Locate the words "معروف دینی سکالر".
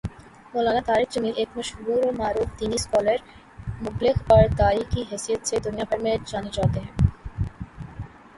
2.13-3.17